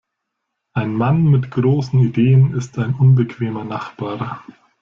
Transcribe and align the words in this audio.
Ein 0.73 0.95
Mann 0.95 1.25
mit 1.29 1.51
großen 1.51 1.99
Ideen 1.99 2.55
ist 2.55 2.79
ein 2.79 2.95
unbequemer 2.95 3.63
Nachbar. 3.65 4.43